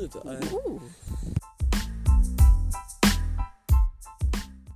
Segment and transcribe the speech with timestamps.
[0.00, 0.22] 逝者